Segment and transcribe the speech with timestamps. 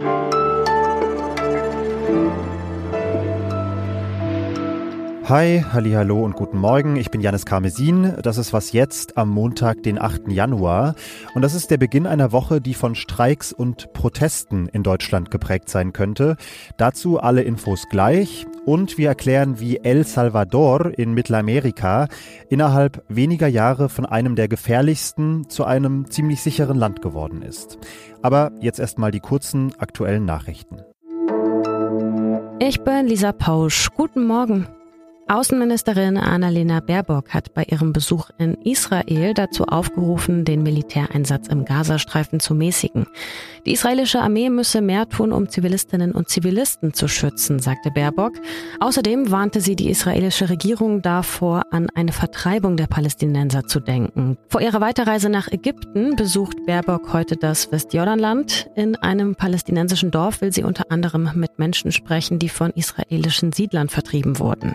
[0.00, 0.43] you
[5.26, 6.96] Hi, hallo und guten Morgen.
[6.96, 8.12] Ich bin Janis Karmesin.
[8.22, 10.28] Das ist was jetzt am Montag, den 8.
[10.28, 10.94] Januar.
[11.34, 15.70] Und das ist der Beginn einer Woche, die von Streiks und Protesten in Deutschland geprägt
[15.70, 16.36] sein könnte.
[16.76, 18.46] Dazu alle Infos gleich.
[18.66, 22.08] Und wir erklären, wie El Salvador in Mittelamerika
[22.50, 27.78] innerhalb weniger Jahre von einem der gefährlichsten zu einem ziemlich sicheren Land geworden ist.
[28.20, 30.82] Aber jetzt erstmal die kurzen aktuellen Nachrichten.
[32.58, 33.88] Ich bin Lisa Pausch.
[33.96, 34.66] Guten Morgen.
[35.26, 42.40] Außenministerin Annalena Baerbock hat bei ihrem Besuch in Israel dazu aufgerufen, den Militäreinsatz im Gazastreifen
[42.40, 43.06] zu mäßigen.
[43.64, 48.34] Die israelische Armee müsse mehr tun, um Zivilistinnen und Zivilisten zu schützen, sagte Baerbock.
[48.80, 54.36] Außerdem warnte sie die israelische Regierung davor, an eine Vertreibung der Palästinenser zu denken.
[54.48, 58.68] Vor ihrer Weiterreise nach Ägypten besucht Baerbock heute das Westjordanland.
[58.76, 63.88] In einem palästinensischen Dorf will sie unter anderem mit Menschen sprechen, die von israelischen Siedlern
[63.88, 64.74] vertrieben wurden.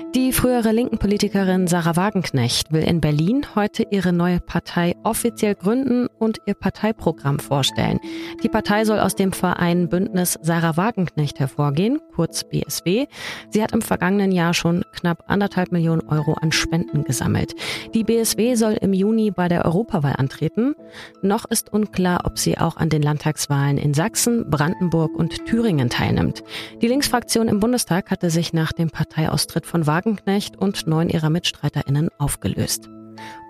[0.13, 6.07] Die frühere linken Politikerin Sarah Wagenknecht will in Berlin heute ihre neue Partei offiziell gründen
[6.19, 7.97] und ihr Parteiprogramm vorstellen.
[8.43, 13.05] Die Partei soll aus dem Verein Bündnis Sarah Wagenknecht hervorgehen, kurz BSW.
[13.51, 17.55] Sie hat im vergangenen Jahr schon knapp anderthalb Millionen Euro an Spenden gesammelt.
[17.93, 20.75] Die BSW soll im Juni bei der Europawahl antreten.
[21.21, 26.43] Noch ist unklar, ob sie auch an den Landtagswahlen in Sachsen, Brandenburg und Thüringen teilnimmt.
[26.81, 31.29] Die Linksfraktion im Bundestag hatte sich nach dem Parteiaustritt von Wagenknecht Wagenknecht und neun ihrer
[31.29, 32.89] MitstreiterInnen aufgelöst.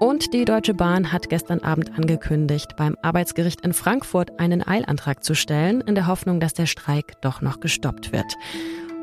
[0.01, 5.33] Und die Deutsche Bahn hat gestern Abend angekündigt, beim Arbeitsgericht in Frankfurt einen Eilantrag zu
[5.33, 8.35] stellen, in der Hoffnung, dass der Streik doch noch gestoppt wird.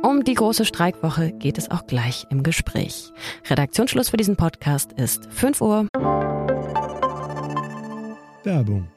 [0.02, 3.12] Um die große Streikwoche geht es auch gleich im Gespräch.
[3.48, 5.86] Redaktionsschluss für diesen Podcast ist 5 Uhr.
[8.44, 8.88] Werbung.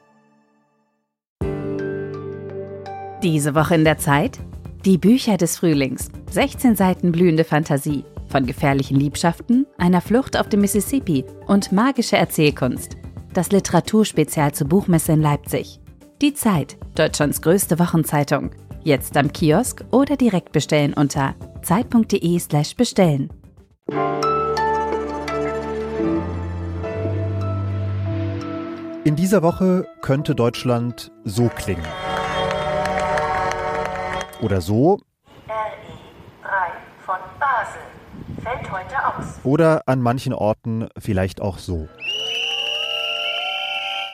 [3.22, 4.38] Diese Woche in der Zeit?
[4.84, 6.10] Die Bücher des Frühlings.
[6.30, 12.96] 16 Seiten blühende Fantasie von gefährlichen Liebschaften, einer Flucht auf dem Mississippi und magische Erzählkunst.
[13.32, 15.78] Das Literaturspezial zur Buchmesse in Leipzig.
[16.20, 18.50] Die Zeit, Deutschlands größte Wochenzeitung.
[18.82, 23.30] Jetzt am Kiosk oder direkt bestellen unter zeit.de/slash bestellen.
[29.04, 31.86] In dieser Woche könnte Deutschland so klingen.
[34.40, 35.00] Oder so.
[38.42, 39.40] Fällt heute aus.
[39.44, 41.88] Oder an manchen Orten vielleicht auch so.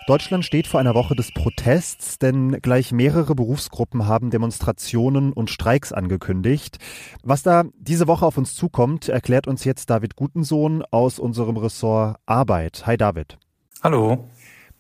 [0.07, 5.93] Deutschland steht vor einer Woche des Protests, denn gleich mehrere Berufsgruppen haben Demonstrationen und Streiks
[5.93, 6.79] angekündigt.
[7.23, 12.17] Was da diese Woche auf uns zukommt, erklärt uns jetzt David Gutensohn aus unserem Ressort
[12.25, 12.87] Arbeit.
[12.87, 13.37] Hi David.
[13.83, 14.29] Hallo.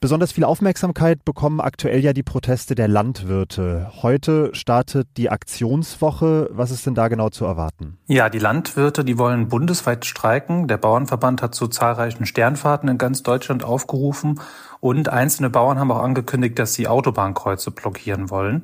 [0.00, 3.90] Besonders viel Aufmerksamkeit bekommen aktuell ja die Proteste der Landwirte.
[4.00, 6.48] Heute startet die Aktionswoche.
[6.52, 7.98] Was ist denn da genau zu erwarten?
[8.06, 10.68] Ja, die Landwirte, die wollen bundesweit streiken.
[10.68, 14.40] Der Bauernverband hat zu zahlreichen Sternfahrten in ganz Deutschland aufgerufen
[14.78, 18.62] und einzelne Bauern haben auch angekündigt, dass sie Autobahnkreuze blockieren wollen.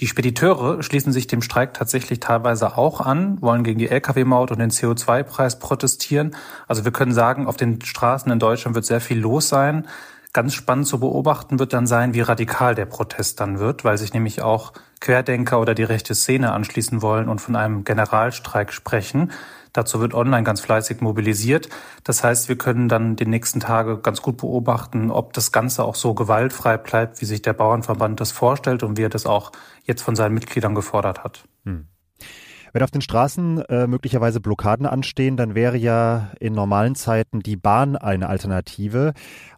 [0.00, 4.60] Die Spediteure schließen sich dem Streik tatsächlich teilweise auch an, wollen gegen die Lkw-Maut und
[4.60, 6.34] den CO2-Preis protestieren.
[6.66, 9.86] Also wir können sagen, auf den Straßen in Deutschland wird sehr viel los sein.
[10.32, 14.14] Ganz spannend zu beobachten wird dann sein, wie radikal der Protest dann wird, weil sich
[14.14, 19.32] nämlich auch Querdenker oder die rechte Szene anschließen wollen und von einem Generalstreik sprechen.
[19.72, 21.68] Dazu wird online ganz fleißig mobilisiert.
[22.04, 25.96] Das heißt, wir können dann die nächsten Tage ganz gut beobachten, ob das Ganze auch
[25.96, 29.50] so gewaltfrei bleibt, wie sich der Bauernverband das vorstellt und wie er das auch
[29.84, 31.44] jetzt von seinen Mitgliedern gefordert hat.
[31.64, 31.88] Hm.
[32.72, 37.56] Wenn auf den Straßen äh, möglicherweise Blockaden anstehen, dann wäre ja in normalen Zeiten die
[37.56, 39.12] Bahn eine Alternative.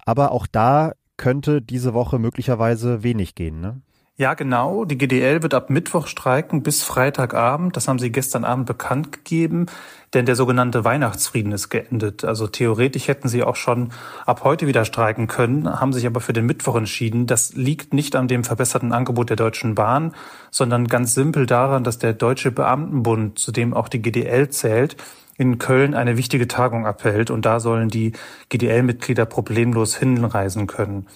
[0.07, 3.83] Aber auch da könnte diese Woche möglicherweise wenig gehen, ne?
[4.19, 4.85] Ja, genau.
[4.85, 7.77] Die GDL wird ab Mittwoch streiken bis Freitagabend.
[7.79, 9.67] Das haben sie gestern Abend bekannt gegeben,
[10.13, 12.23] denn der sogenannte Weihnachtsfrieden ist geendet.
[12.23, 13.91] Also theoretisch hätten sie auch schon
[14.27, 17.27] ab heute wieder streiken können, haben sich aber für den Mittwoch entschieden.
[17.27, 20.15] Das liegt nicht an dem verbesserten Angebot der Deutschen Bahn,
[20.51, 24.99] sondern ganz simpel daran, dass der Deutsche Beamtenbund, zu dem auch die GDL zählt,
[25.39, 28.13] in Köln eine wichtige Tagung abhält und da sollen die
[28.51, 31.07] GDL-Mitglieder problemlos hinreisen können.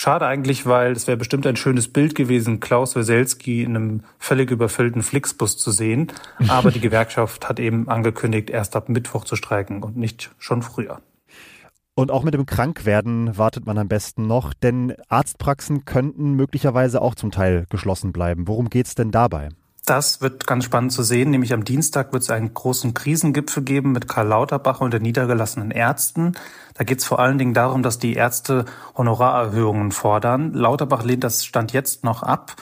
[0.00, 4.48] Schade eigentlich, weil es wäre bestimmt ein schönes Bild gewesen, Klaus Weselski in einem völlig
[4.52, 6.12] überfüllten Flixbus zu sehen.
[6.46, 11.00] Aber die Gewerkschaft hat eben angekündigt, erst ab Mittwoch zu streiken und nicht schon früher.
[11.96, 17.16] Und auch mit dem Krankwerden wartet man am besten noch, denn Arztpraxen könnten möglicherweise auch
[17.16, 18.46] zum Teil geschlossen bleiben.
[18.46, 19.48] Worum geht's denn dabei?
[19.88, 21.30] Das wird ganz spannend zu sehen.
[21.30, 25.70] Nämlich am Dienstag wird es einen großen Krisengipfel geben mit Karl Lauterbach und den niedergelassenen
[25.70, 26.32] Ärzten.
[26.74, 28.66] Da geht es vor allen Dingen darum, dass die Ärzte
[28.98, 30.52] Honorarerhöhungen fordern.
[30.52, 32.56] Lauterbach lehnt das Stand jetzt noch ab.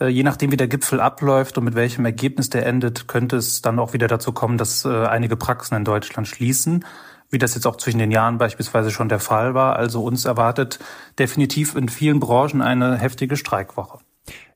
[0.00, 3.62] Äh, je nachdem, wie der Gipfel abläuft und mit welchem Ergebnis der endet, könnte es
[3.62, 6.84] dann auch wieder dazu kommen, dass äh, einige Praxen in Deutschland schließen,
[7.30, 9.76] wie das jetzt auch zwischen den Jahren beispielsweise schon der Fall war.
[9.76, 10.80] Also uns erwartet
[11.16, 14.00] definitiv in vielen Branchen eine heftige Streikwoche.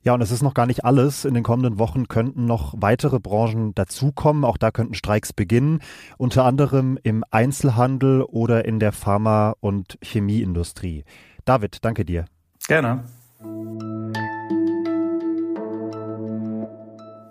[0.03, 1.25] Ja, und es ist noch gar nicht alles.
[1.25, 4.45] In den kommenden Wochen könnten noch weitere Branchen dazukommen.
[4.45, 5.79] Auch da könnten Streiks beginnen,
[6.17, 11.03] unter anderem im Einzelhandel oder in der Pharma- und Chemieindustrie.
[11.45, 12.25] David, danke dir.
[12.67, 13.03] Gerne.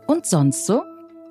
[0.06, 0.82] Und sonst so?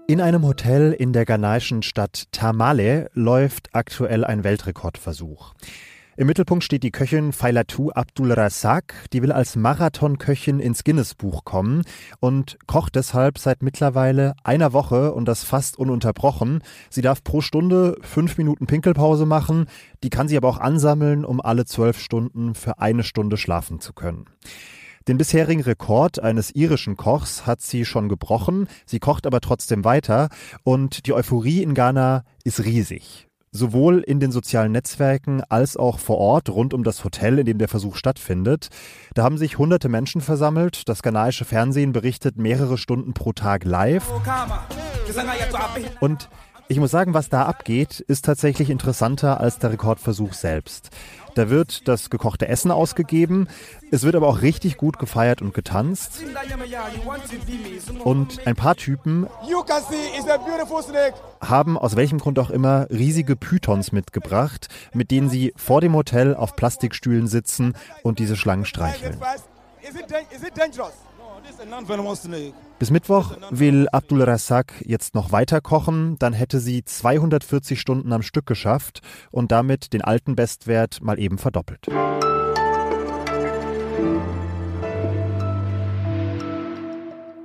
[0.08, 5.56] In einem Hotel in der ghanaischen Stadt Tamale läuft aktuell ein Weltrekordversuch.
[6.18, 8.94] Im Mittelpunkt steht die Köchin Failatu Abdul Razak.
[9.12, 11.82] Die will als Marathonköchin ins Guinness-Buch kommen
[12.22, 16.64] und kocht deshalb seit mittlerweile einer Woche und das fast ununterbrochen.
[16.90, 19.66] Sie darf pro Stunde fünf Minuten Pinkelpause machen.
[20.04, 23.92] Die kann sie aber auch ansammeln, um alle zwölf Stunden für eine Stunde schlafen zu
[23.92, 24.24] können.
[25.10, 28.70] Den bisherigen Rekord eines irischen Kochs hat sie schon gebrochen.
[28.86, 30.30] Sie kocht aber trotzdem weiter
[30.64, 33.25] und die Euphorie in Ghana ist riesig
[33.56, 37.58] sowohl in den sozialen Netzwerken als auch vor Ort rund um das Hotel, in dem
[37.58, 38.68] der Versuch stattfindet.
[39.14, 40.88] Da haben sich hunderte Menschen versammelt.
[40.90, 44.06] Das ghanaische Fernsehen berichtet mehrere Stunden pro Tag live.
[46.00, 46.30] Und
[46.68, 50.90] ich muss sagen, was da abgeht, ist tatsächlich interessanter als der Rekordversuch selbst.
[51.36, 53.48] Da wird das gekochte Essen ausgegeben.
[53.92, 56.24] Es wird aber auch richtig gut gefeiert und getanzt.
[58.04, 59.28] Und ein paar Typen
[61.42, 66.36] haben aus welchem Grund auch immer riesige Pythons mitgebracht, mit denen sie vor dem Hotel
[66.36, 69.20] auf Plastikstühlen sitzen und diese Schlangen streicheln.
[72.80, 78.22] Bis Mittwoch will Abdul Razak jetzt noch weiter kochen, dann hätte sie 240 Stunden am
[78.22, 79.02] Stück geschafft
[79.32, 81.88] und damit den alten Bestwert mal eben verdoppelt.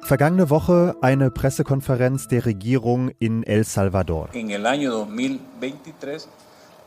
[0.02, 4.30] Vergangene Woche eine Pressekonferenz der Regierung in El Salvador.
[4.32, 6.26] In el año 2023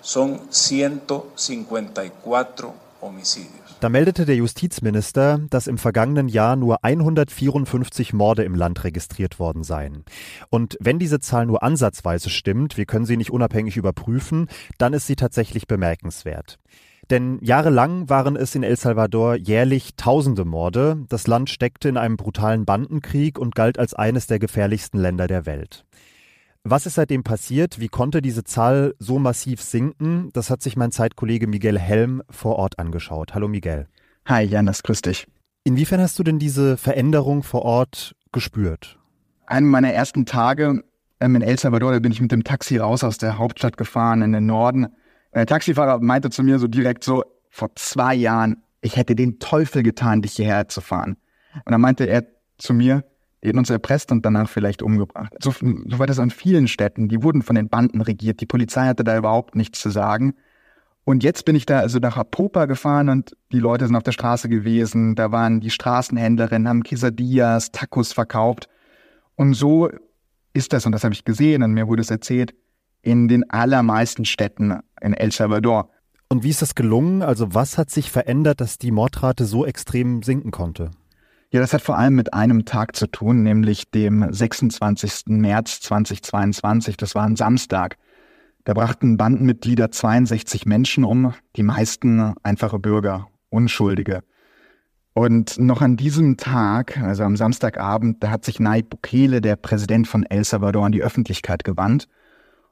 [0.01, 2.82] son 154 homicidios.
[3.79, 9.63] Da meldete der Justizminister, dass im vergangenen Jahr nur 154 Morde im Land registriert worden
[9.63, 10.05] seien.
[10.49, 14.47] Und wenn diese Zahl nur ansatzweise stimmt, wir können sie nicht unabhängig überprüfen,
[14.77, 16.59] dann ist sie tatsächlich bemerkenswert.
[17.09, 21.03] Denn jahrelang waren es in El Salvador jährlich tausende Morde.
[21.09, 25.45] Das Land steckte in einem brutalen Bandenkrieg und galt als eines der gefährlichsten Länder der
[25.45, 25.85] Welt.
[26.65, 27.81] Was ist seitdem passiert?
[27.81, 30.29] Wie konnte diese Zahl so massiv sinken?
[30.31, 33.33] Das hat sich mein Zeitkollege Miguel Helm vor Ort angeschaut.
[33.33, 33.89] Hallo Miguel.
[34.25, 35.27] Hi Janis, grüß dich.
[35.65, 38.97] Inwiefern hast du denn diese Veränderung vor Ort gespürt?
[39.45, 40.85] Einen meiner ersten Tage
[41.19, 44.21] ähm, in El Salvador, da bin ich mit dem Taxi raus aus der Hauptstadt gefahren
[44.21, 44.87] in den Norden.
[45.35, 49.83] Der Taxifahrer meinte zu mir so direkt so, vor zwei Jahren, ich hätte den Teufel
[49.83, 51.17] getan, dich hierher zu fahren.
[51.65, 52.23] Und dann meinte er
[52.57, 53.03] zu mir,
[53.43, 55.33] die hätten uns erpresst und danach vielleicht umgebracht.
[55.41, 57.09] So, so war das an vielen Städten.
[57.09, 58.39] Die wurden von den Banden regiert.
[58.39, 60.35] Die Polizei hatte da überhaupt nichts zu sagen.
[61.03, 64.13] Und jetzt bin ich da also nach Apopa gefahren und die Leute sind auf der
[64.13, 65.15] Straße gewesen.
[65.15, 68.69] Da waren die Straßenhändlerinnen, haben Quesadillas, Tacos verkauft.
[69.35, 69.89] Und so
[70.53, 72.55] ist das, und das habe ich gesehen, und mir wurde es erzählt,
[73.01, 75.89] in den allermeisten Städten in El Salvador.
[76.29, 77.21] Und wie ist das gelungen?
[77.21, 80.91] Also was hat sich verändert, dass die Mordrate so extrem sinken konnte?
[81.53, 85.25] Ja, das hat vor allem mit einem Tag zu tun, nämlich dem 26.
[85.27, 86.97] März 2022.
[86.97, 87.97] Das war ein Samstag.
[88.63, 94.23] Da brachten Bandenmitglieder 62 Menschen um, die meisten einfache Bürger, Unschuldige.
[95.13, 100.07] Und noch an diesem Tag, also am Samstagabend, da hat sich Nayib Bukele, der Präsident
[100.07, 102.07] von El Salvador, an die Öffentlichkeit gewandt.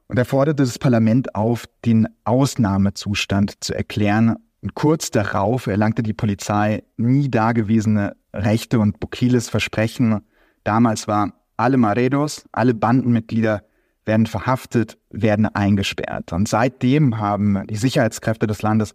[0.08, 4.38] Und er forderte das Parlament auf, den Ausnahmezustand zu erklären.
[4.60, 10.22] Und kurz darauf erlangte die Polizei nie dagewesene Rechte und Bukiles Versprechen
[10.64, 13.62] damals war, alle Maredos, alle Bandenmitglieder
[14.04, 16.32] werden verhaftet, werden eingesperrt.
[16.32, 18.94] Und seitdem haben die Sicherheitskräfte des Landes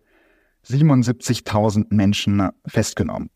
[0.65, 3.29] 77.000 Menschen festgenommen.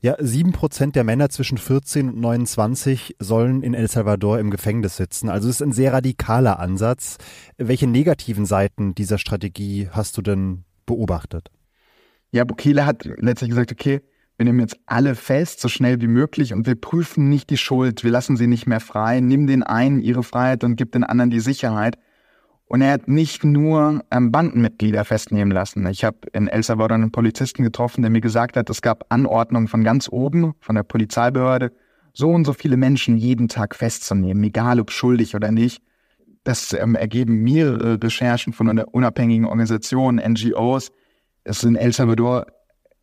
[0.00, 4.96] Ja, sieben Prozent der Männer zwischen 14 und 29 sollen in El Salvador im Gefängnis
[4.96, 5.28] sitzen.
[5.28, 7.18] Also es ist ein sehr radikaler Ansatz.
[7.56, 11.50] Welche negativen Seiten dieser Strategie hast du denn beobachtet?
[12.30, 14.00] Ja, Bukele hat letztlich gesagt, okay,
[14.38, 18.04] wir nehmen jetzt alle fest, so schnell wie möglich, und wir prüfen nicht die Schuld.
[18.04, 19.18] Wir lassen sie nicht mehr frei.
[19.18, 21.98] Nimm den einen ihre Freiheit und gib den anderen die Sicherheit.
[22.66, 25.84] Und er hat nicht nur ähm, Bandenmitglieder festnehmen lassen.
[25.86, 29.66] Ich habe in El Salvador einen Polizisten getroffen, der mir gesagt hat, es gab Anordnungen
[29.66, 31.72] von ganz oben, von der Polizeibehörde,
[32.12, 35.82] so und so viele Menschen jeden Tag festzunehmen, egal ob schuldig oder nicht.
[36.44, 40.92] Das ähm, ergeben mehrere Recherchen von einer unabhängigen Organisation, NGOs.
[41.42, 42.46] Es ist in El Salvador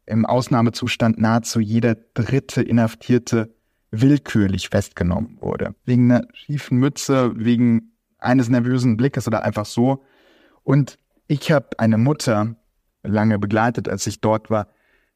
[0.06, 3.54] im Ausnahmezustand nahezu jeder dritte Inhaftierte
[3.92, 5.76] willkürlich festgenommen wurde.
[5.86, 10.04] Wegen einer schiefen Mütze, wegen eines nervösen Blickes oder einfach so.
[10.64, 10.98] Und
[11.28, 12.56] ich habe eine Mutter
[13.04, 14.68] lange begleitet, als ich dort war,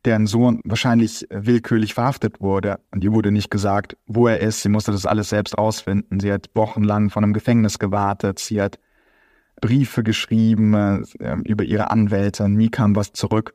[0.06, 2.80] deren Sohn wahrscheinlich willkürlich verhaftet wurde.
[2.92, 4.62] Und ihr wurde nicht gesagt, wo er ist.
[4.62, 6.20] Sie musste das alles selbst rausfinden.
[6.20, 8.40] Sie hat wochenlang von einem Gefängnis gewartet.
[8.40, 8.80] Sie hat
[9.60, 12.48] Briefe geschrieben äh, über ihre Anwälte.
[12.48, 13.54] Nie kam was zurück.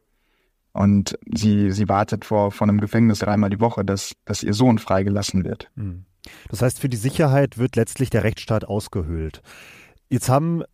[0.74, 4.78] Und sie, sie wartet vor, vor einem Gefängnis dreimal die Woche, dass, dass ihr Sohn
[4.78, 5.70] freigelassen wird.
[5.76, 6.04] Hm.
[6.50, 9.40] Das heißt, für die Sicherheit wird letztlich der Rechtsstaat ausgehöhlt.
[10.08, 10.64] Jetzt haben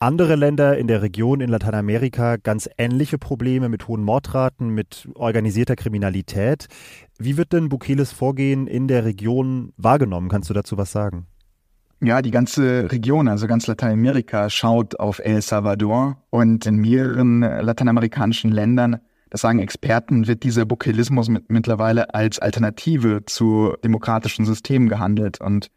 [0.00, 5.76] andere Länder in der Region in Lateinamerika ganz ähnliche Probleme mit hohen Mordraten, mit organisierter
[5.76, 6.66] Kriminalität.
[7.18, 10.28] Wie wird denn Bukeles Vorgehen in der Region wahrgenommen?
[10.28, 11.26] Kannst du dazu was sagen?
[12.00, 18.52] Ja, die ganze Region, also ganz Lateinamerika, schaut auf El Salvador und in mehreren lateinamerikanischen
[18.52, 19.00] Ländern
[19.30, 25.40] das sagen Experten, wird dieser Bukelismus mit, mittlerweile als Alternative zu demokratischen Systemen gehandelt.
[25.40, 25.70] Und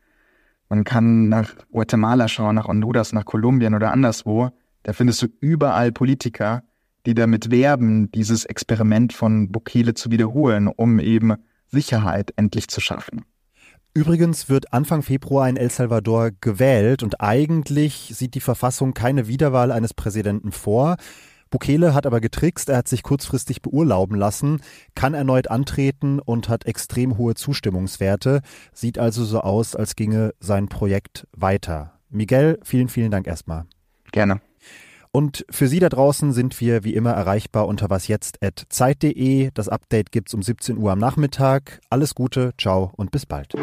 [0.70, 4.50] man kann nach Guatemala schauen, nach Honduras, nach Kolumbien oder anderswo.
[4.84, 6.64] Da findest du überall Politiker,
[7.06, 11.36] die damit werben, dieses Experiment von Bukele zu wiederholen, um eben
[11.68, 13.26] Sicherheit endlich zu schaffen.
[13.94, 19.72] Übrigens wird Anfang Februar in El Salvador gewählt und eigentlich sieht die Verfassung keine Wiederwahl
[19.72, 20.96] eines Präsidenten vor.
[21.52, 24.62] Bukele hat aber getrickst, er hat sich kurzfristig beurlauben lassen,
[24.96, 28.42] kann erneut antreten und hat extrem hohe Zustimmungswerte,
[28.74, 32.00] sieht also so aus, als ginge sein Projekt weiter.
[32.10, 33.66] Miguel, vielen, vielen Dank erstmal.
[34.12, 34.42] Gerne.
[35.12, 39.52] Und für Sie da draußen sind wir wie immer erreichbar unter wasjetzt.zeit.de.
[39.54, 41.82] Das Update gibt's um 17 Uhr am Nachmittag.
[41.90, 43.54] Alles Gute, ciao und bis bald.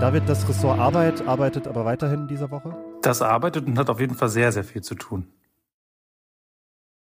[0.00, 2.87] David, das Ressort Arbeit arbeitet aber weiterhin in dieser Woche?
[3.02, 5.26] Das arbeitet und hat auf jeden Fall sehr, sehr viel zu tun.